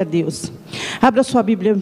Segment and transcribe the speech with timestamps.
[0.00, 0.52] a Deus.
[1.02, 1.76] Abra sua Bíblia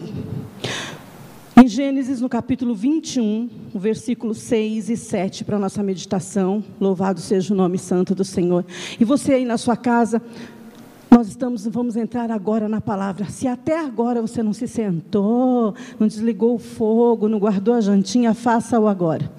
[1.55, 6.63] em Gênesis, no capítulo 21, o versículo 6 e 7, para a nossa meditação.
[6.81, 8.65] Louvado seja o nome santo do Senhor.
[8.99, 10.19] E você aí na sua casa,
[11.11, 13.25] nós estamos, vamos entrar agora na palavra.
[13.25, 18.33] Se até agora você não se sentou, não desligou o fogo, não guardou a jantinha,
[18.33, 19.31] faça-o agora.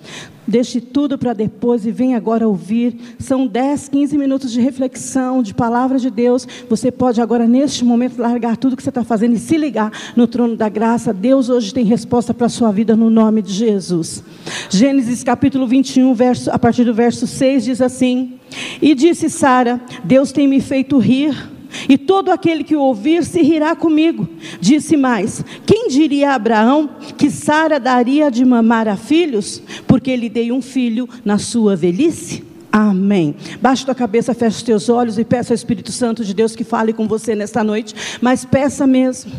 [0.48, 2.96] Deixe tudo para depois e venha agora ouvir.
[3.18, 6.48] São 10, 15 minutos de reflexão, de palavra de Deus.
[6.70, 10.26] Você pode agora, neste momento, largar tudo que você está fazendo e se ligar no
[10.26, 11.12] trono da graça.
[11.12, 14.24] Deus hoje tem resposta para a sua vida no nome de Jesus.
[14.70, 18.38] Gênesis capítulo 21, verso, a partir do verso 6, diz assim:
[18.80, 21.57] E disse Sara: Deus tem me feito rir
[21.88, 24.28] e todo aquele que o ouvir se rirá comigo.
[24.60, 30.28] Disse mais: Quem diria a Abraão que Sara daria de mamar a filhos, porque lhe
[30.28, 32.44] dei um filho na sua velhice?
[32.70, 33.34] Amém.
[33.60, 36.64] Baixe tua cabeça, feche os teus olhos e peça ao Espírito Santo de Deus que
[36.64, 37.94] fale com você nesta noite.
[38.20, 39.32] Mas peça mesmo.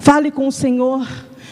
[0.00, 1.06] Fale com o Senhor.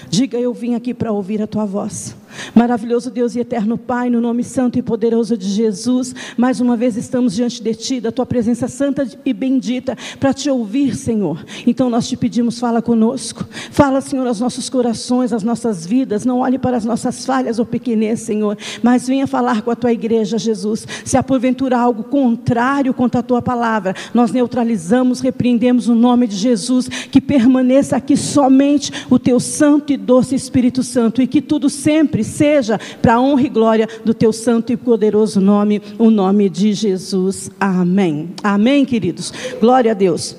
[0.08, 2.16] Diga: Eu vim aqui para ouvir a tua voz.
[2.54, 6.96] Maravilhoso Deus e eterno Pai, no nome santo e poderoso de Jesus, mais uma vez
[6.96, 11.44] estamos diante de Ti, da Tua presença santa e bendita, para Te ouvir, Senhor.
[11.66, 13.46] Então nós te pedimos, fala conosco.
[13.70, 16.24] Fala, Senhor, aos nossos corações, às nossas vidas.
[16.24, 19.92] Não olhe para as nossas falhas ou pequenez, Senhor, mas venha falar com a Tua
[19.92, 20.86] igreja, Jesus.
[21.04, 26.36] Se há porventura algo contrário contra a Tua palavra, nós neutralizamos, repreendemos o nome de
[26.36, 31.68] Jesus, que permaneça aqui somente o Teu santo e doce Espírito Santo e que tudo
[31.68, 36.10] sempre sempre seja para a honra e glória do teu santo e poderoso nome, o
[36.10, 37.50] nome de Jesus.
[37.60, 38.30] Amém.
[38.42, 39.32] Amém, queridos.
[39.60, 40.36] Glória a Deus.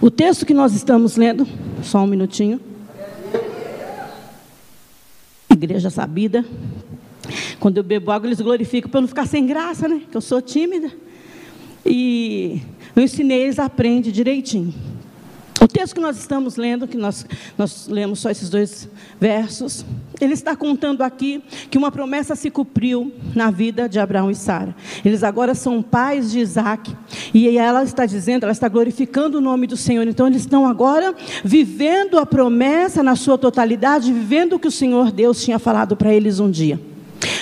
[0.00, 1.46] O texto que nós estamos lendo,
[1.82, 2.60] só um minutinho.
[5.50, 6.44] Igreja sabida.
[7.58, 10.02] Quando eu bebo água, eles glorificam para eu não ficar sem graça, né?
[10.10, 10.90] Que eu sou tímida.
[11.84, 12.60] E
[12.94, 14.74] eu ensinei eles a aprender direitinho.
[15.66, 17.26] O texto que nós estamos lendo, que nós,
[17.58, 19.84] nós lemos só esses dois versos,
[20.20, 24.76] ele está contando aqui que uma promessa se cumpriu na vida de Abraão e Sara.
[25.04, 26.94] Eles agora são pais de Isaac.
[27.34, 30.06] E ela está dizendo, ela está glorificando o nome do Senhor.
[30.06, 31.12] Então eles estão agora
[31.44, 36.14] vivendo a promessa na sua totalidade, vivendo o que o Senhor Deus tinha falado para
[36.14, 36.80] eles um dia.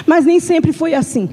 [0.07, 1.29] Mas nem sempre foi assim.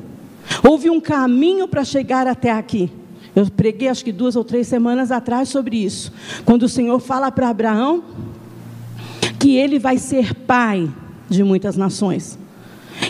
[0.62, 2.91] Houve um caminho para chegar até aqui.
[3.36, 6.12] Eu preguei acho que duas ou três semanas atrás sobre isso.
[6.46, 8.03] Quando o Senhor fala para Abraão
[9.40, 10.90] que ele vai ser pai
[11.30, 12.38] de muitas nações.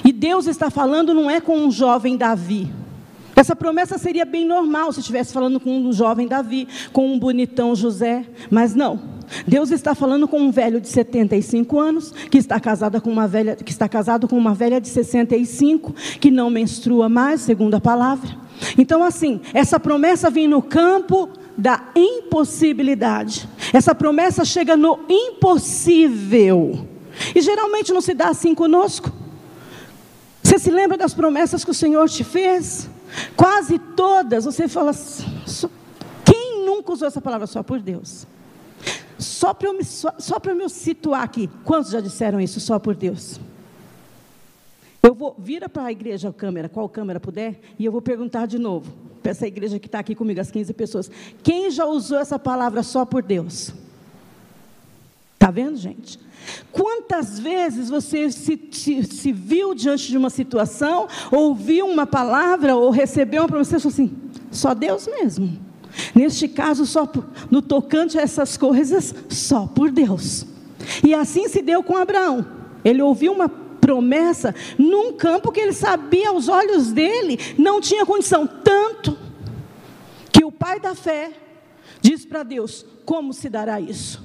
[0.05, 2.71] E Deus está falando não é com um jovem Davi.
[3.35, 7.75] Essa promessa seria bem normal se estivesse falando com um jovem Davi, com um bonitão
[7.75, 8.99] José, mas não.
[9.47, 13.55] Deus está falando com um velho de 75 anos, que está casado com uma velha,
[13.55, 18.29] que está casado com uma velha de 65, que não menstrua mais, segundo a palavra.
[18.77, 23.47] Então, assim, essa promessa vem no campo da impossibilidade.
[23.73, 26.87] Essa promessa chega no impossível.
[27.35, 29.11] E geralmente não se dá assim conosco.
[30.41, 32.89] Você se lembra das promessas que o Senhor te fez?
[33.35, 34.91] Quase todas, você fala,
[36.25, 38.25] quem nunca usou essa palavra só por Deus?
[39.17, 42.79] Só para eu, me, só, só eu me situar aqui, quantos já disseram isso só
[42.79, 43.39] por Deus?
[45.03, 48.45] Eu vou, vira para a igreja a câmera, qual câmera puder, e eu vou perguntar
[48.45, 51.11] de novo, para essa igreja que está aqui comigo, as 15 pessoas.
[51.41, 53.73] Quem já usou essa palavra só por Deus?
[55.33, 56.19] Está vendo, gente?
[56.71, 62.91] Quantas vezes você se, se, se, viu diante de uma situação, ouviu uma palavra, ou
[62.91, 64.15] recebeu uma promessa e falou assim:
[64.51, 65.59] só Deus mesmo.
[66.15, 70.45] Neste caso, só por, no tocante a essas coisas, só por Deus.
[71.03, 72.45] E assim se deu com Abraão.
[72.83, 73.49] Ele ouviu uma
[73.91, 78.47] promessa num campo que ele sabia aos olhos dele não tinha condição.
[78.47, 79.17] Tanto
[80.31, 81.31] que o pai da fé
[81.99, 84.23] diz para Deus: como se dará isso?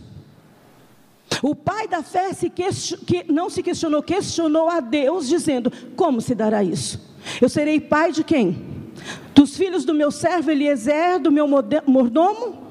[1.43, 6.35] O pai da fé se que, não se questionou, questionou a Deus, dizendo: Como se
[6.35, 7.05] dará isso?
[7.43, 8.93] Eu serei pai de quem?
[9.35, 12.63] Dos filhos do meu servo Eliezer, do meu mordomo?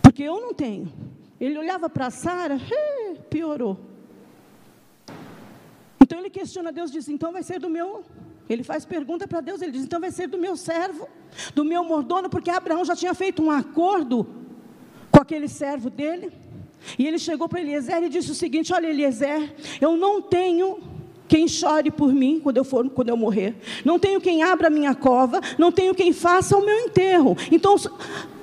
[0.00, 0.90] Porque eu não tenho.
[1.40, 2.58] Ele olhava para Sara,
[3.28, 3.93] piorou.
[6.04, 8.04] Então ele questiona Deus, diz: então vai ser do meu.
[8.46, 11.08] Ele faz pergunta para Deus, ele diz: então vai ser do meu servo,
[11.54, 14.26] do meu mordomo, porque Abraão já tinha feito um acordo
[15.10, 16.30] com aquele servo dele.
[16.98, 20.78] E ele chegou para Eliezer e disse o seguinte: Olha, Eliezer, eu não tenho
[21.26, 23.56] quem chore por mim quando eu for, quando eu morrer.
[23.82, 27.34] Não tenho quem abra a minha cova, não tenho quem faça o meu enterro.
[27.50, 27.76] Então,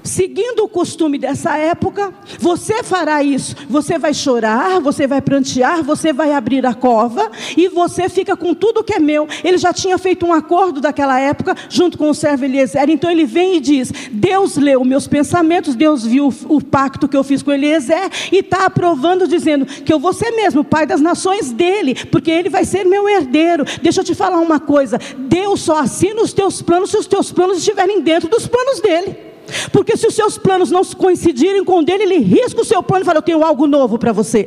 [0.03, 3.55] seguindo o costume dessa época, você fará isso.
[3.69, 8.53] Você vai chorar, você vai prantear, você vai abrir a cova e você fica com
[8.53, 9.27] tudo que é meu.
[9.43, 12.89] Ele já tinha feito um acordo daquela época junto com o servo Eliezer.
[12.89, 17.23] Então ele vem e diz: Deus leu meus pensamentos, Deus viu o pacto que eu
[17.23, 21.51] fiz com Eliezer e está aprovando, dizendo que eu vou ser mesmo pai das nações
[21.51, 23.65] dele, porque ele vai ser meu herdeiro.
[23.81, 27.31] Deixa eu te falar uma coisa: Deus só assina os teus planos se os teus
[27.31, 29.30] planos estiverem dentro dos planos dele.
[29.71, 33.03] Porque se os seus planos não coincidirem com o dele, ele risca o seu plano
[33.03, 34.45] e fala: Eu tenho algo novo para você.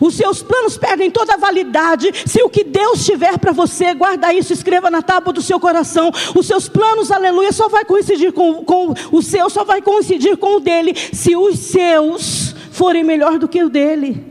[0.00, 4.32] Os seus planos perdem toda a validade se o que Deus tiver para você, guarda
[4.32, 6.10] isso, escreva na tábua do seu coração.
[6.34, 10.56] Os seus planos, aleluia, só vai coincidir com, com o seu, só vai coincidir com
[10.56, 14.24] o dele, se os seus forem melhor do que o dele.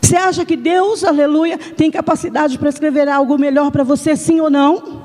[0.00, 4.50] Você acha que Deus, aleluia, tem capacidade para escrever algo melhor para você, sim ou
[4.50, 5.03] não?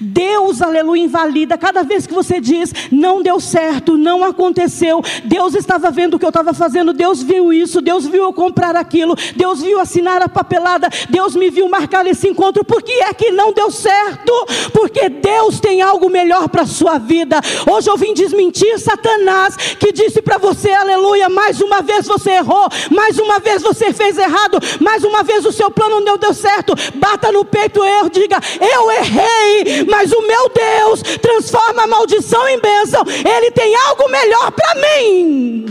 [0.00, 5.02] Deus, aleluia, invalida cada vez que você diz, não deu certo, não aconteceu.
[5.24, 8.76] Deus estava vendo o que eu estava fazendo, Deus viu isso, Deus viu eu comprar
[8.76, 12.64] aquilo, Deus viu assinar a papelada, Deus me viu marcar esse encontro.
[12.64, 14.32] Por que é que não deu certo?
[14.72, 17.40] Porque Deus tem algo melhor para a sua vida.
[17.70, 22.68] Hoje eu vim desmentir Satanás, que disse para você, aleluia, mais uma vez você errou,
[22.90, 26.74] mais uma vez você fez errado, mais uma vez o seu plano não deu certo.
[26.94, 32.60] Bata no peito eu, diga, eu errei mas o meu Deus transforma a maldição em
[32.60, 33.02] bênção.
[33.06, 35.66] Ele tem algo melhor para mim.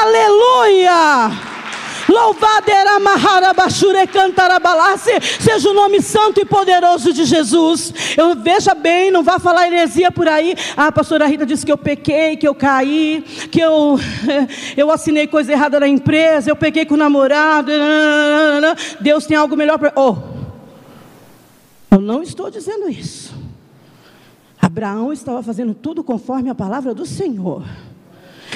[0.00, 1.30] Aleluia!
[2.08, 2.56] Louvado
[5.40, 7.92] seja o nome santo e poderoso de Jesus.
[8.16, 10.54] Eu veja bem, não vá falar heresia por aí.
[10.76, 13.98] Ah, a pastora Rita disse que eu pequei, que eu caí, que eu
[14.76, 17.72] eu assinei coisa errada na empresa, eu peguei com o namorado.
[19.00, 19.92] Deus tem algo melhor para.
[19.96, 20.35] Oh,
[21.90, 23.34] eu não estou dizendo isso.
[24.60, 27.64] Abraão estava fazendo tudo conforme a palavra do Senhor.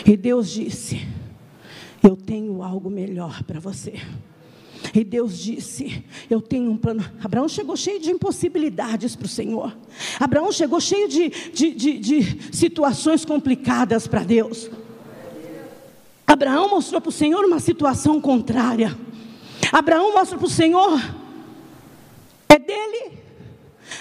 [0.04, 1.06] E Deus disse:
[2.02, 3.94] Eu tenho algo melhor para você.
[4.94, 7.04] E Deus disse: Eu tenho um plano.
[7.22, 9.76] Abraão chegou cheio de impossibilidades para o Senhor.
[10.18, 14.70] Abraão chegou cheio de, de, de, de situações complicadas para Deus.
[16.26, 18.96] Abraão mostrou para o Senhor uma situação contrária.
[19.70, 21.00] Abraão mostra para o Senhor:
[22.48, 23.19] É dele,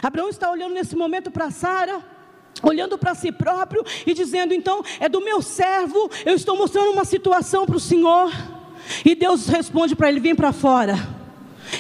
[0.02, 2.04] Abraão está olhando nesse momento para Sara
[2.62, 7.06] olhando para si próprio e dizendo: então, é do meu servo, eu estou mostrando uma
[7.06, 8.32] situação para o Senhor.
[9.06, 11.20] E Deus responde para ele: vem para fora.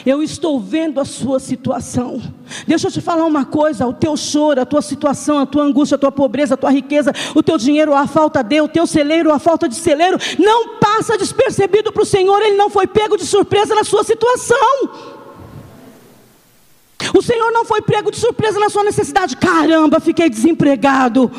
[0.05, 2.21] Eu estou vendo a sua situação.
[2.67, 5.95] Deixa eu te falar uma coisa: o teu choro, a tua situação, a tua angústia,
[5.95, 9.31] a tua pobreza, a tua riqueza, o teu dinheiro, a falta de, o teu celeiro,
[9.31, 13.25] a falta de celeiro, não passa despercebido para o Senhor, ele não foi pego de
[13.25, 15.17] surpresa na sua situação.
[17.15, 19.37] O Senhor não foi prego de surpresa na sua necessidade.
[19.37, 21.31] Caramba, fiquei desempregado.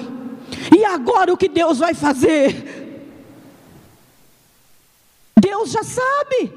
[0.76, 2.80] E agora o que Deus vai fazer?
[5.40, 6.52] Deus já sabe.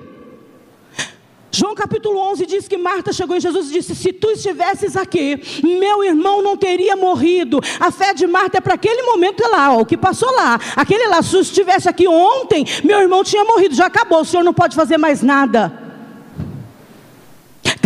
[1.55, 5.39] João capítulo 11 diz que Marta chegou em Jesus e disse: Se tu estivesses aqui,
[5.63, 7.59] meu irmão não teria morrido.
[7.79, 10.59] A fé de Marta é para aquele momento lá, ó, o que passou lá.
[10.75, 14.53] Aquele lá, se estivesse aqui ontem, meu irmão tinha morrido, já acabou, o Senhor não
[14.53, 15.82] pode fazer mais nada.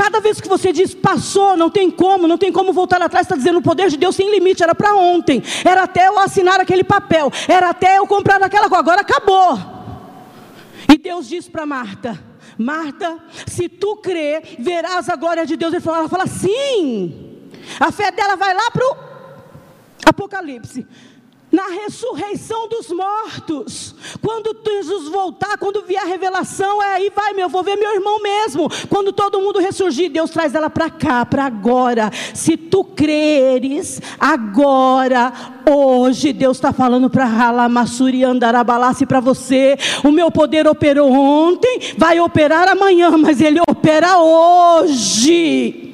[0.07, 3.35] Cada vez que você diz passou, não tem como, não tem como voltar atrás, está
[3.35, 6.81] dizendo o poder de Deus sem limite, era para ontem, era até eu assinar aquele
[6.81, 9.59] papel, era até eu comprar aquela coisa, agora acabou.
[10.89, 12.17] E Deus diz para Marta:
[12.57, 13.17] Marta,
[13.47, 15.73] se tu crer, verás a glória de Deus.
[15.73, 17.49] Ele fala, ela fala, sim.
[17.77, 18.95] A fé dela vai lá para o
[20.05, 20.87] Apocalipse
[21.51, 23.95] na ressurreição dos mortos.
[24.21, 28.21] Quando Jesus voltar, quando vier a revelação, é aí vai, meu, vou ver meu irmão
[28.21, 28.69] mesmo.
[28.89, 32.11] Quando todo mundo ressurgir, Deus traz ela para cá, para agora.
[32.33, 35.33] Se tu creres, agora,
[35.69, 39.77] hoje, Deus está falando para Ralamassuri Andarabalassi para você.
[40.03, 45.86] O meu poder operou ontem, vai operar amanhã, mas ele opera hoje.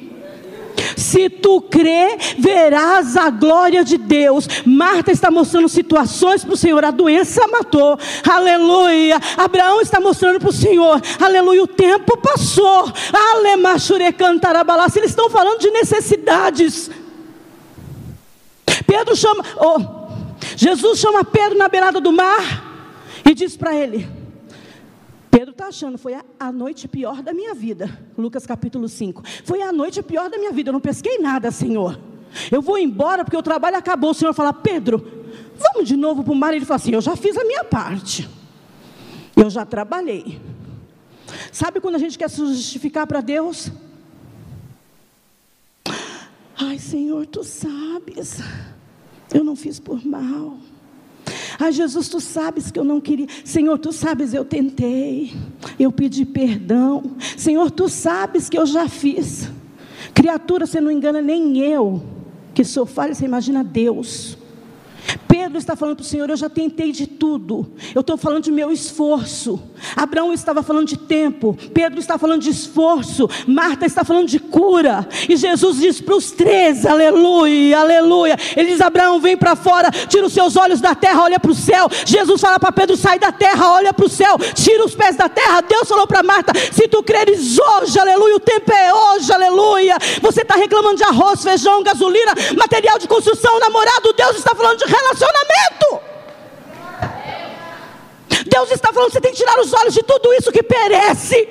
[0.96, 4.46] Se tu crê, verás a glória de Deus.
[4.64, 6.84] Marta está mostrando situações para o Senhor.
[6.84, 7.98] A doença matou.
[8.28, 9.18] Aleluia.
[9.36, 11.00] Abraão está mostrando para o Senhor.
[11.20, 11.62] Aleluia.
[11.62, 12.92] O tempo passou.
[13.32, 14.86] Alemachure cantarabalá.
[14.94, 16.90] Eles estão falando de necessidades.
[18.86, 19.44] Pedro chama.
[19.56, 20.04] Oh,
[20.56, 22.74] Jesus chama Pedro na beirada do mar
[23.24, 24.08] e diz para ele:
[25.54, 27.88] está achando, foi a, a, noite pior da minha vida.
[28.18, 29.22] Lucas capítulo 5.
[29.44, 30.68] Foi a noite pior da minha vida.
[30.68, 31.98] Eu não pesquei nada, Senhor.
[32.50, 34.10] Eu vou embora porque o trabalho acabou.
[34.10, 35.24] O Senhor fala, Pedro,
[35.56, 36.52] vamos de novo para o mar.
[36.52, 38.28] Ele fala assim: Eu já fiz a minha parte.
[39.36, 40.40] Eu já trabalhei.
[41.52, 43.70] Sabe quando a gente quer se justificar para Deus?
[46.56, 48.38] Ai, Senhor, tu sabes.
[49.32, 50.58] Eu não fiz por mal.
[51.58, 53.26] Ah, Jesus, tu sabes que eu não queria.
[53.44, 55.32] Senhor, tu sabes, eu tentei.
[55.78, 57.16] Eu pedi perdão.
[57.36, 59.50] Senhor, tu sabes que eu já fiz.
[60.12, 62.02] Criatura, você não engana nem eu,
[62.54, 64.38] que sou falha, você imagina Deus.
[65.26, 67.66] Pedro está falando para o Senhor: Eu já tentei de tudo.
[67.94, 69.60] Eu estou falando de meu esforço.
[69.96, 71.56] Abraão estava falando de tempo.
[71.72, 73.28] Pedro está falando de esforço.
[73.46, 75.06] Marta está falando de cura.
[75.28, 78.36] E Jesus diz para os três: Aleluia, aleluia.
[78.56, 81.54] Ele diz: Abraão, vem para fora, tira os seus olhos da terra, olha para o
[81.54, 81.88] céu.
[82.04, 85.28] Jesus fala para Pedro: Sai da terra, olha para o céu, tira os pés da
[85.28, 85.60] terra.
[85.60, 89.96] Deus falou para Marta: Se tu creres hoje, aleluia, o tempo é hoje, aleluia.
[90.22, 94.12] Você está reclamando de arroz, feijão, gasolina, material de construção, namorado.
[94.16, 96.13] Deus está falando de relacionamento.
[98.54, 101.48] Deus está falando: você tem que tirar os olhos de tudo isso que perece,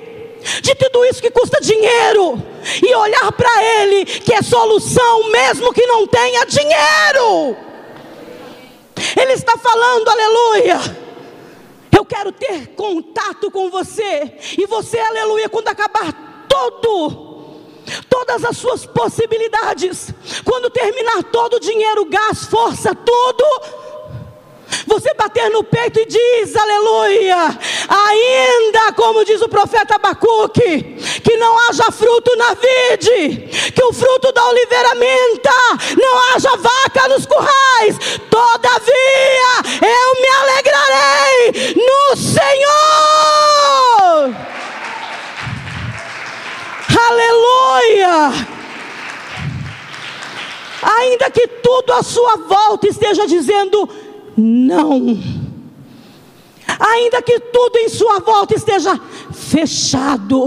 [0.62, 2.42] de tudo isso que custa dinheiro,
[2.82, 7.56] e olhar para Ele, que é solução, mesmo que não tenha dinheiro.
[9.20, 11.04] Ele está falando, aleluia.
[11.94, 17.34] Eu quero ter contato com você, e você, aleluia, quando acabar tudo
[18.08, 20.10] todas as suas possibilidades.
[20.42, 23.44] Quando terminar todo o dinheiro, gás, força, tudo,
[24.86, 31.58] você bater no peito e diz, aleluia, ainda como diz o profeta Abacuque, que não
[31.68, 35.50] haja fruto na vide, que o fruto da oliveira minta,
[36.00, 37.96] não haja vaca nos currais,
[38.30, 42.44] todavia eu me alegrarei no Senhor.
[47.08, 48.54] Aleluia!
[50.98, 53.88] Ainda que tudo à sua volta esteja dizendo
[54.36, 55.18] não,
[56.78, 58.98] ainda que tudo em sua volta esteja
[59.32, 60.46] fechado,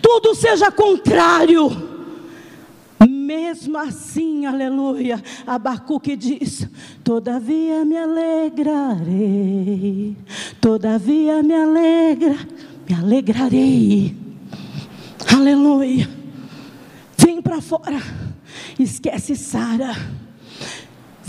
[0.00, 1.70] tudo seja contrário,
[3.08, 6.68] mesmo assim, aleluia, Abacuque diz:
[7.02, 9.36] Todavia me alegrarei,
[10.60, 12.36] todavia me alegra,
[12.88, 14.20] me alegrarei
[15.28, 16.08] Aleluia.
[17.16, 18.00] Vem para fora.
[18.78, 19.94] Esquece Sara.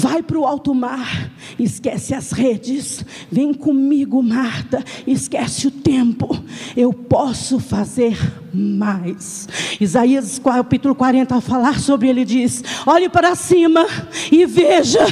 [0.01, 3.05] Vai para o alto mar, esquece as redes.
[3.31, 6.43] Vem comigo, Marta, esquece o tempo.
[6.75, 8.17] Eu posso fazer
[8.51, 9.47] mais.
[9.79, 13.85] Isaías capítulo 40, a falar sobre ele diz: olhe para cima
[14.31, 15.05] e veja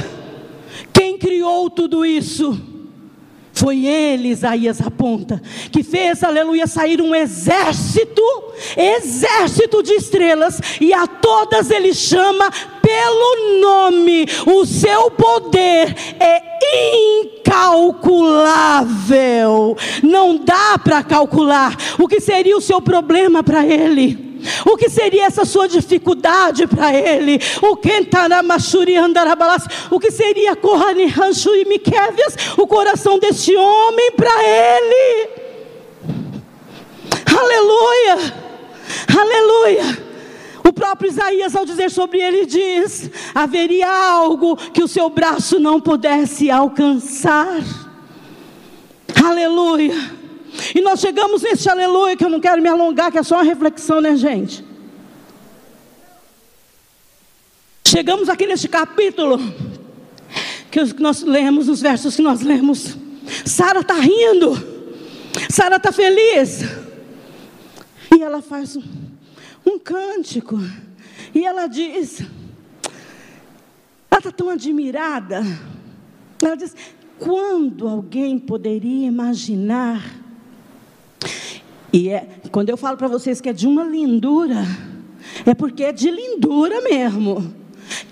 [0.92, 2.60] quem criou tudo isso.
[3.52, 8.22] Foi ele, Isaías aponta, que fez, aleluia, sair um exército,
[8.76, 12.50] exército de estrelas, e a todas ele chama
[12.90, 14.26] pelo nome.
[14.46, 16.42] O seu poder é
[17.36, 19.76] incalculável.
[20.02, 24.28] Não dá para calcular o que seria o seu problema para ele.
[24.64, 27.38] O que seria essa sua dificuldade para ele?
[27.60, 27.76] O
[29.90, 30.56] O que seria
[32.56, 35.28] o coração deste homem para ele?
[37.26, 38.32] Aleluia!
[39.20, 40.09] Aleluia!
[40.70, 45.80] O próprio Isaías, ao dizer sobre ele, diz: haveria algo que o seu braço não
[45.80, 47.60] pudesse alcançar.
[49.20, 49.92] Aleluia!
[50.72, 53.42] E nós chegamos nesse aleluia, que eu não quero me alongar, que é só uma
[53.42, 54.64] reflexão, né, gente?
[57.84, 59.40] Chegamos aqui neste capítulo,
[60.70, 62.96] que nós lemos, os versos que nós lemos.
[63.44, 64.52] Sara está rindo,
[65.50, 66.60] Sara está feliz.
[68.16, 69.09] E ela faz um,
[69.64, 70.58] um cântico.
[71.34, 72.20] E ela diz:
[74.10, 75.42] ela está tão admirada.
[76.42, 76.74] Ela diz:
[77.18, 80.20] quando alguém poderia imaginar
[81.92, 84.64] e é, quando eu falo para vocês que é de uma lindura,
[85.44, 87.52] é porque é de lindura mesmo.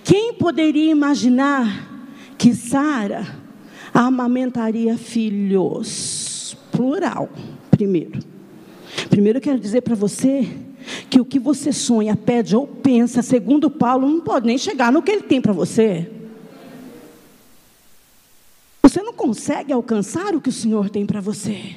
[0.03, 1.87] Quem poderia imaginar
[2.37, 3.25] que Sara
[3.95, 6.57] amamentaria filhos?
[6.73, 7.29] Plural,
[7.71, 8.21] primeiro.
[9.09, 10.49] Primeiro eu quero dizer para você
[11.09, 15.03] que o que você sonha, pede ou pensa, segundo Paulo, não pode nem chegar no
[15.03, 16.11] que ele tem para você.
[18.83, 21.77] Você não consegue alcançar o que o Senhor tem para você.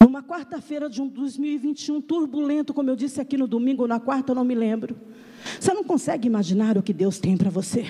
[0.00, 4.32] Numa quarta-feira de um 2021 turbulento, como eu disse aqui no domingo, ou na quarta,
[4.32, 4.96] eu não me lembro.
[5.60, 7.86] Você não consegue imaginar o que Deus tem para você.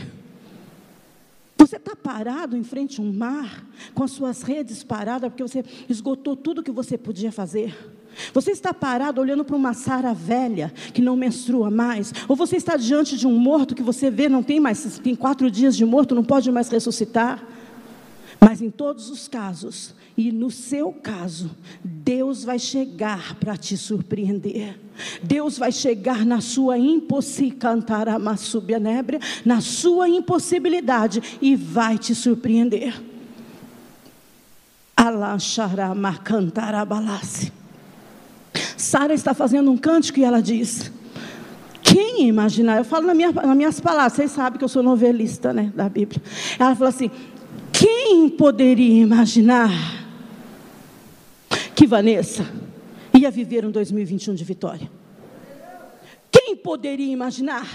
[1.59, 5.65] Você está parado em frente a um mar, com as suas redes paradas, porque você
[5.89, 7.96] esgotou tudo que você podia fazer.
[8.33, 12.77] Você está parado olhando para uma Sara velha que não menstrua mais, ou você está
[12.77, 16.15] diante de um morto que você vê não tem mais, tem quatro dias de morto,
[16.15, 17.45] não pode mais ressuscitar.
[18.41, 21.51] Mas em todos os casos, e no seu caso,
[21.83, 24.79] Deus vai chegar para te surpreender.
[25.23, 28.23] Deus vai chegar na sua impossibilidade,
[29.45, 32.95] na sua impossibilidade e vai te surpreender.
[38.77, 40.93] Sara está fazendo um cântico e ela diz:
[41.83, 42.79] Quem imaginar?
[42.79, 45.89] Eu falo na minha, nas minhas palavras, vocês sabem que eu sou novelista né, da
[45.89, 46.23] Bíblia.
[46.59, 47.11] Ela falou assim:
[47.79, 49.71] quem poderia imaginar
[51.75, 52.47] que Vanessa
[53.13, 54.91] ia viver um 2021 de vitória?
[56.31, 57.67] Quem poderia imaginar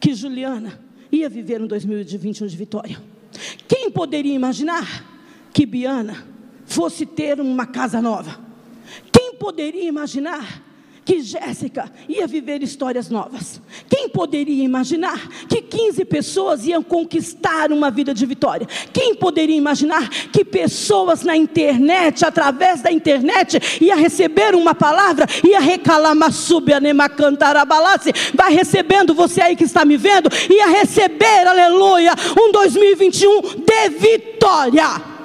[0.00, 0.80] que Juliana
[1.12, 2.98] ia viver um 2021 de vitória?
[3.68, 5.04] Quem poderia imaginar
[5.52, 6.24] que Biana
[6.64, 8.45] fosse ter uma casa nova?
[9.38, 10.62] Poderia imaginar
[11.06, 13.62] que Jéssica ia viver histórias novas.
[13.88, 18.66] Quem poderia imaginar que 15 pessoas iam conquistar uma vida de vitória?
[18.92, 25.60] Quem poderia imaginar que pessoas na internet, através da internet, ia receber uma palavra, ia
[25.60, 32.50] reclamar subianema cantarabalase, vai recebendo você aí que está me vendo, ia receber, aleluia, um
[32.50, 35.15] 2021 de vitória.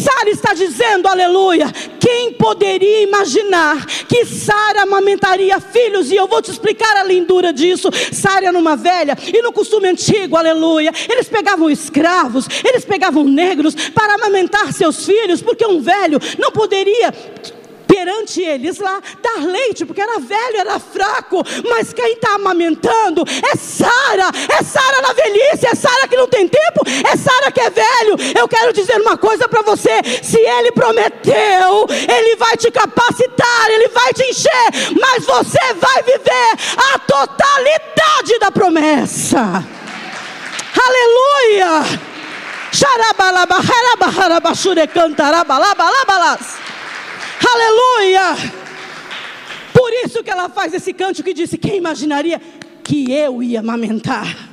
[0.00, 1.70] Sara está dizendo, aleluia.
[2.00, 6.10] Quem poderia imaginar que Sara amamentaria filhos?
[6.10, 7.90] E eu vou te explicar a lindura disso.
[8.12, 13.74] Sara era uma velha, e no costume antigo, aleluia, eles pegavam escravos, eles pegavam negros
[13.90, 17.12] para amamentar seus filhos, porque um velho não poderia
[17.90, 23.56] perante eles lá dar leite, porque era velho, era fraco, mas quem está amamentando é
[23.56, 27.68] Sara, é Sara na velhice, é Sara que não tem tempo, é Sara que é
[27.68, 28.14] velho.
[28.38, 29.90] Eu quero dizer uma coisa para você:
[30.22, 34.70] se ele prometeu, ele vai te capacitar, ele vai te encher,
[35.00, 36.52] mas você vai viver
[36.94, 39.66] a totalidade da promessa.
[40.86, 41.82] Aleluia!
[42.72, 46.69] Xarabalabaharabaharabashure cantarabalabalabalabalas.
[47.46, 48.36] Aleluia!
[49.72, 52.40] Por isso que ela faz esse canto que disse: Quem imaginaria
[52.82, 54.49] que eu ia amamentar?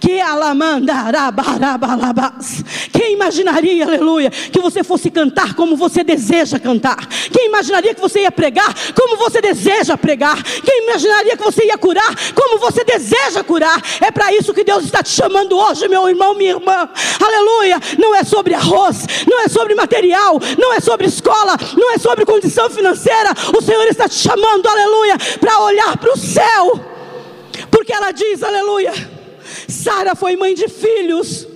[0.00, 2.64] Que alamandarabarabalabas.
[2.90, 7.06] Quem imaginaria, aleluia, que você fosse cantar como você deseja cantar?
[7.30, 10.42] Quem imaginaria que você ia pregar como você deseja pregar?
[10.42, 13.78] Quem imaginaria que você ia curar como você deseja curar?
[14.00, 16.88] É para isso que Deus está te chamando hoje, meu irmão, minha irmã.
[17.22, 17.78] Aleluia!
[17.98, 22.24] Não é sobre arroz, não é sobre material, não é sobre escola, não é sobre
[22.24, 23.34] condição financeira.
[23.56, 26.80] O Senhor está te chamando, aleluia, para olhar para o céu.
[27.70, 29.19] Porque ela diz, aleluia,
[29.70, 31.46] Sara foi mãe de filhos.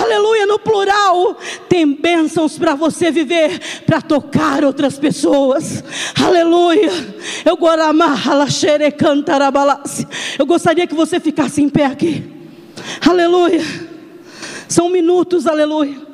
[0.00, 1.36] Aleluia, no plural.
[1.68, 5.82] Tem bênçãos para você viver, para tocar outras pessoas.
[6.22, 6.90] Aleluia.
[7.44, 7.58] Eu
[10.38, 12.24] Eu gostaria que você ficasse em pé aqui.
[13.06, 13.62] Aleluia.
[14.68, 16.06] São minutos, aleluia.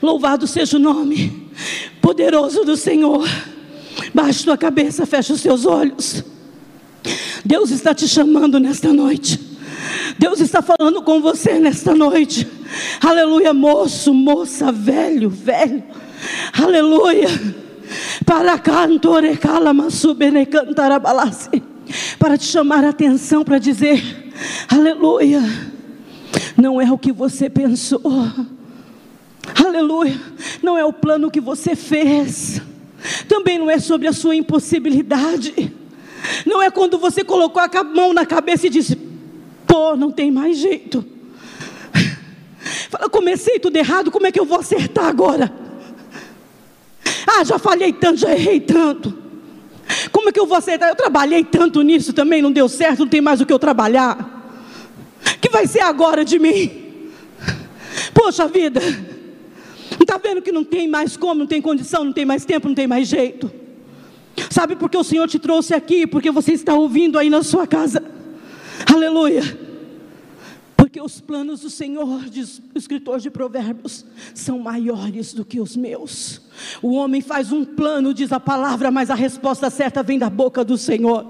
[0.00, 1.44] Louvado seja o nome
[2.00, 3.26] poderoso do Senhor.
[4.12, 6.22] Baixe tua cabeça, feche os seus olhos.
[7.44, 9.38] Deus está te chamando nesta noite.
[10.18, 12.48] Deus está falando com você nesta noite.
[13.00, 15.82] Aleluia, moço, moça, velho, velho.
[16.52, 17.28] Aleluia.
[18.24, 19.88] Para cantore calama.
[22.18, 24.32] Para te chamar a atenção para dizer:
[24.68, 25.42] Aleluia.
[26.56, 28.00] Não é o que você pensou.
[29.62, 30.18] Aleluia.
[30.62, 32.62] Não é o plano que você fez.
[33.28, 35.73] Também não é sobre a sua impossibilidade
[36.46, 38.96] não é quando você colocou a mão na cabeça e disse:
[39.66, 41.04] pô, não tem mais jeito.
[42.90, 45.52] Fala, comecei tudo errado, como é que eu vou acertar agora?
[47.26, 49.22] Ah, já falhei tanto, já errei tanto.
[50.12, 50.88] Como é que eu vou acertar?
[50.88, 54.30] Eu trabalhei tanto nisso também, não deu certo, não tem mais o que eu trabalhar.
[55.36, 57.10] O que vai ser agora de mim?
[58.14, 62.24] Poxa vida, não está vendo que não tem mais como, não tem condição, não tem
[62.24, 63.63] mais tempo, não tem mais jeito.
[64.50, 66.06] Sabe por que o Senhor te trouxe aqui?
[66.06, 68.02] Porque você está ouvindo aí na sua casa.
[68.92, 69.64] Aleluia.
[70.76, 75.76] Porque os planos do Senhor, diz o escritor de Provérbios, são maiores do que os
[75.76, 76.40] meus.
[76.82, 80.64] O homem faz um plano, diz a palavra, mas a resposta certa vem da boca
[80.64, 81.26] do Senhor.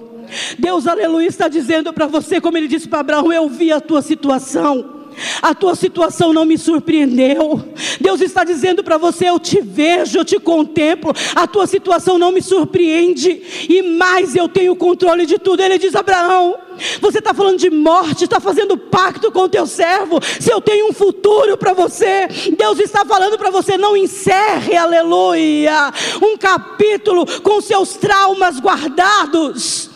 [0.59, 4.03] Deus, aleluia, está dizendo para você, como ele disse para Abraão: Eu vi a tua
[4.03, 5.04] situação.
[5.43, 7.63] A tua situação não me surpreendeu.
[8.01, 11.13] Deus está dizendo para você: eu te vejo, eu te contemplo.
[11.35, 13.43] A tua situação não me surpreende.
[13.69, 15.63] E mais eu tenho controle de tudo.
[15.63, 16.57] Ele diz: Abraão,
[17.01, 20.21] você está falando de morte, está fazendo pacto com o teu servo.
[20.41, 25.93] Se eu tenho um futuro para você, Deus está falando para você: não encerre, aleluia,
[26.23, 29.94] um capítulo com seus traumas guardados.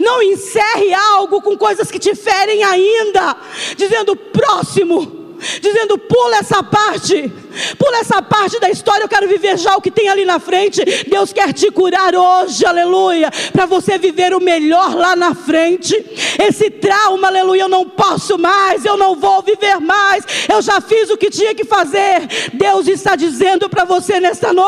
[0.00, 3.36] Não encerre algo com coisas que te ferem ainda,
[3.76, 5.26] dizendo próximo
[5.60, 7.32] dizendo: pula essa parte,
[7.78, 9.04] pula essa parte da história.
[9.04, 10.84] Eu quero viver já o que tem ali na frente.
[11.08, 15.94] Deus quer te curar hoje, aleluia, para você viver o melhor lá na frente.
[16.38, 20.24] Esse trauma, aleluia, eu não posso mais, eu não vou viver mais.
[20.48, 22.52] Eu já fiz o que tinha que fazer.
[22.54, 24.66] Deus está dizendo para você nesta noite: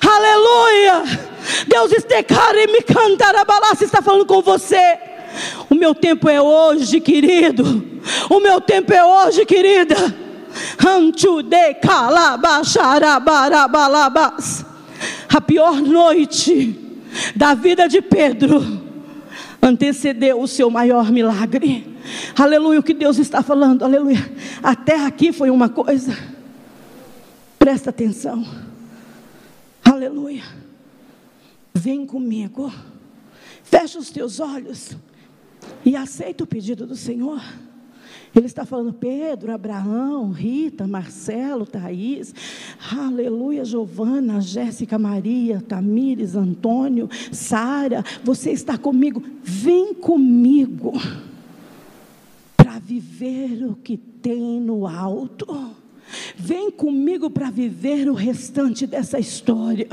[0.00, 1.02] aleluia.
[1.66, 1.92] Deus
[3.84, 4.98] está falando com você.
[5.68, 7.84] O meu tempo é hoje, querido.
[8.30, 9.96] O meu tempo é hoje, querida.
[15.28, 16.80] A pior noite
[17.34, 18.82] da vida de Pedro
[19.60, 21.94] antecedeu o seu maior milagre.
[22.38, 24.30] Aleluia, o que Deus está falando, aleluia.
[24.62, 26.16] Até aqui foi uma coisa.
[27.58, 28.44] Presta atenção.
[29.94, 30.42] Aleluia.
[31.72, 32.68] Vem comigo.
[33.62, 34.96] Fecha os teus olhos
[35.84, 37.40] e aceita o pedido do Senhor.
[38.34, 42.34] Ele está falando, Pedro, Abraão, Rita, Marcelo, Thaís,
[42.92, 50.92] aleluia, Giovana, Jéssica, Maria, Tamires, Antônio, Sara, você está comigo, vem comigo
[52.56, 55.83] para viver o que tem no alto.
[56.36, 59.88] Vem comigo para viver o restante dessa história.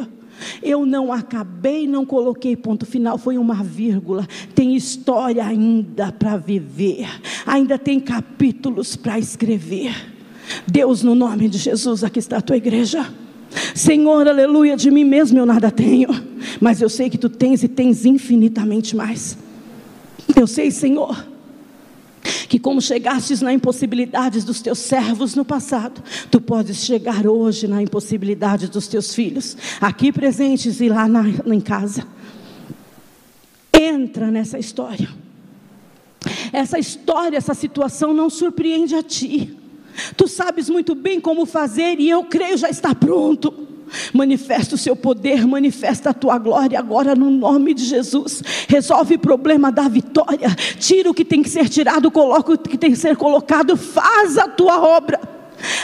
[0.62, 4.28] Eu não acabei, não coloquei ponto final, foi uma vírgula.
[4.56, 7.08] Tem história ainda para viver,
[7.46, 9.94] ainda tem capítulos para escrever.
[10.68, 13.08] Deus, no nome de Jesus, aqui está a tua igreja.
[13.76, 16.10] Senhor, aleluia, de mim mesmo eu nada tenho,
[16.60, 19.38] mas eu sei que tu tens e tens infinitamente mais.
[20.36, 21.31] Eu sei, Senhor,
[22.52, 27.82] que como chegastes na impossibilidade dos teus servos no passado, tu podes chegar hoje na
[27.82, 32.06] impossibilidade dos teus filhos, aqui presentes e lá na, em casa.
[33.72, 35.08] Entra nessa história.
[36.52, 39.58] Essa história, essa situação não surpreende a ti.
[40.18, 43.66] Tu sabes muito bem como fazer e eu creio já está pronto.
[44.14, 48.44] Manifesta o seu poder, manifesta a tua glória agora no nome de Jesus.
[48.68, 50.50] Resolve o problema da vitória.
[50.80, 53.76] Tira o que tem que ser tirado, coloca o que tem que ser colocado.
[53.78, 55.20] Faz a tua obra.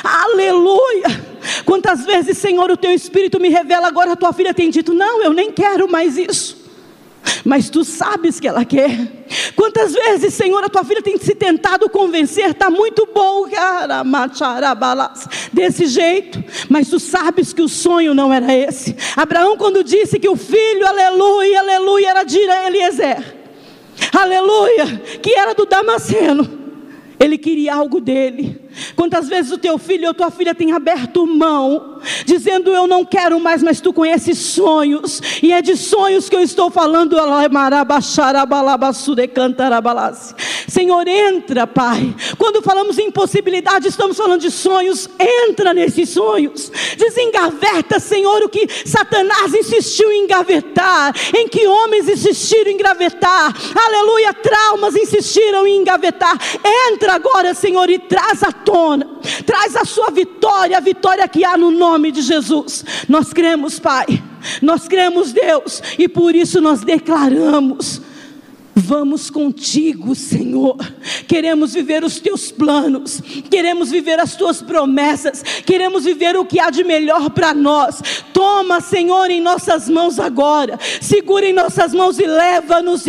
[0.03, 1.37] Aleluia!
[1.65, 5.23] Quantas vezes, Senhor, o teu espírito me revela agora a tua filha tem dito: "Não,
[5.23, 6.56] eu nem quero mais isso"
[7.43, 9.07] mas tu sabes que ela quer.
[9.55, 14.03] Quantas vezes, Senhor, a tua filha tem se tentado convencer, está muito bom, cara,
[15.51, 18.95] desse jeito, mas tu sabes que o sonho não era esse.
[19.15, 23.35] Abraão, quando disse que o filho, aleluia, aleluia, era de Eliezer,
[24.13, 26.47] aleluia, que era do Damasceno,
[27.19, 28.66] ele queria algo dele.
[28.95, 33.39] Quantas vezes o teu filho ou tua filha tem aberto mão, dizendo eu não quero
[33.39, 37.17] mais, mas tu conheces sonhos, e é de sonhos que eu estou falando.
[40.67, 42.15] Senhor, entra, Pai.
[42.37, 45.09] Quando falamos em impossibilidade, estamos falando de sonhos.
[45.19, 52.71] Entra nesses sonhos, desengaveta, Senhor, o que Satanás insistiu em engavetar, em que homens insistiram
[52.71, 56.37] em engavetar, aleluia, traumas insistiram em engavetar.
[56.91, 59.07] Entra agora, Senhor, e traz a tona,
[59.45, 62.83] traz a sua vitória, a vitória que há no nome de Jesus.
[63.07, 64.05] Nós cremos, Pai,
[64.61, 68.01] nós cremos, Deus, e por isso nós declaramos.
[68.75, 70.77] Vamos contigo, Senhor.
[71.27, 76.69] Queremos viver os teus planos, queremos viver as tuas promessas, queremos viver o que há
[76.69, 78.01] de melhor para nós.
[78.33, 83.05] Toma, Senhor, em nossas mãos agora, segura em nossas mãos e leva-nos.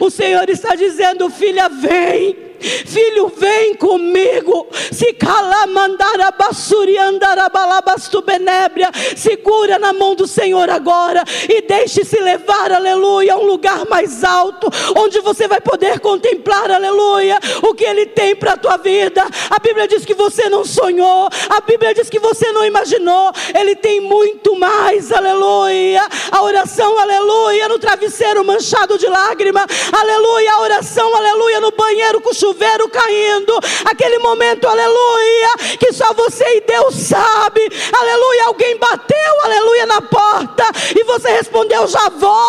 [0.00, 2.47] O Senhor está dizendo, filha, vem.
[2.60, 4.66] Filho, vem comigo.
[4.92, 8.90] Se calamandara basuri andarabalabas benébria.
[9.16, 14.68] Segura na mão do Senhor agora e deixe-se levar, aleluia, a um lugar mais alto,
[14.96, 19.24] onde você vai poder contemplar, aleluia, o que Ele tem para a tua vida.
[19.50, 23.32] A Bíblia diz que você não sonhou, a Bíblia diz que você não imaginou.
[23.58, 26.06] Ele tem muito mais, aleluia.
[26.30, 30.52] A oração, aleluia, no travesseiro manchado de lágrima, aleluia.
[30.52, 36.60] A oração, aleluia, no banheiro com chuveiro caindo, aquele momento, aleluia, que só você e
[36.62, 37.60] Deus sabe,
[37.92, 38.44] aleluia.
[38.46, 40.64] Alguém bateu, aleluia, na porta
[40.96, 42.48] e você respondeu: Já vou,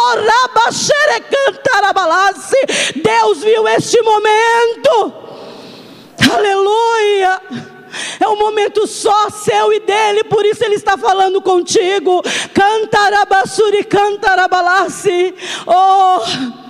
[2.96, 5.14] Deus viu este momento,
[6.34, 7.42] aleluia.
[8.20, 12.22] É um momento só seu e dele, por isso ele está falando contigo.
[12.54, 15.34] Cantarabassuri, cantarabalassi.
[15.66, 16.69] Oh,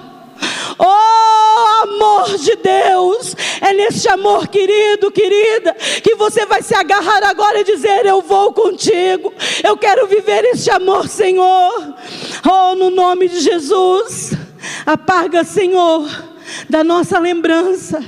[0.77, 3.35] oh, amor de Deus.
[3.61, 5.73] É nesse amor, querido, querida,
[6.03, 9.33] que você vai se agarrar agora e dizer: Eu vou contigo.
[9.63, 11.95] Eu quero viver este amor, Senhor.
[12.49, 14.33] Oh, no nome de Jesus.
[14.85, 16.07] Apaga, Senhor,
[16.69, 18.03] da nossa lembrança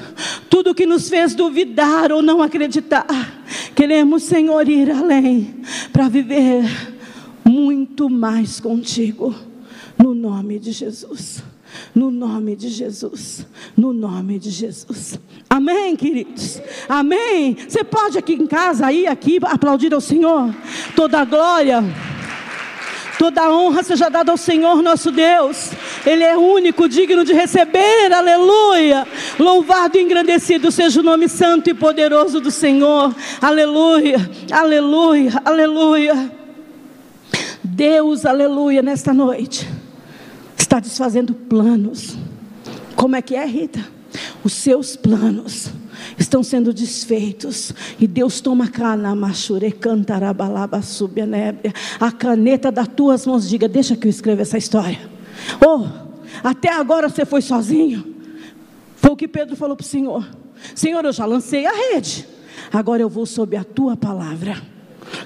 [0.52, 3.08] tudo que nos fez duvidar ou não acreditar.
[3.74, 5.62] Queremos, Senhor, ir além
[5.94, 6.64] para viver
[7.44, 9.34] muito mais contigo.
[9.98, 11.42] No nome de Jesus.
[11.94, 13.46] No nome de Jesus.
[13.76, 15.20] No nome de Jesus.
[15.50, 16.62] Amém, queridos?
[16.88, 17.58] Amém.
[17.68, 20.54] Você pode aqui em casa, aí, aqui, aplaudir ao Senhor.
[20.96, 21.84] Toda glória.
[23.22, 25.72] Toda honra seja dada ao Senhor nosso Deus.
[26.06, 29.08] Ele é único, digno de receber, aleluia.
[29.38, 34.18] Louvado e engrandecido seja o nome santo e poderoso do Senhor, aleluia,
[34.52, 36.32] aleluia, aleluia.
[37.64, 39.70] Deus, aleluia, nesta noite,
[40.72, 42.16] está desfazendo planos.
[42.96, 43.86] Como é que é, Rita?
[44.42, 45.70] Os seus planos
[46.18, 47.74] estão sendo desfeitos.
[48.00, 51.74] E Deus toma cana, machure, cantarabalaba, subianébria.
[52.00, 55.00] A caneta das tuas mãos, diga, deixa que eu escreva essa história.
[55.60, 55.86] Oh,
[56.42, 58.16] até agora você foi sozinho.
[58.96, 60.26] Foi o que Pedro falou para o Senhor.
[60.74, 62.26] Senhor, eu já lancei a rede.
[62.72, 64.71] Agora eu vou sob a tua palavra.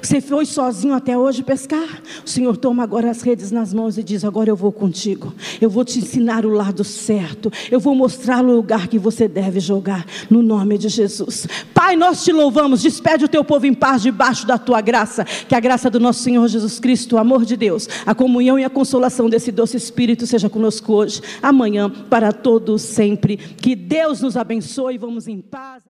[0.01, 2.01] Você foi sozinho até hoje pescar?
[2.25, 5.33] O Senhor toma agora as redes nas mãos e diz: Agora eu vou contigo.
[5.61, 7.51] Eu vou te ensinar o lado certo.
[7.71, 10.05] Eu vou mostrar o lugar que você deve jogar.
[10.29, 11.47] No nome de Jesus.
[11.73, 12.81] Pai, nós te louvamos.
[12.81, 15.23] Despede o teu povo em paz debaixo da tua graça.
[15.23, 18.63] Que a graça do nosso Senhor Jesus Cristo, o amor de Deus, a comunhão e
[18.63, 23.37] a consolação desse doce Espírito seja conosco hoje, amanhã, para todos sempre.
[23.37, 24.97] Que Deus nos abençoe.
[24.97, 25.83] Vamos em paz.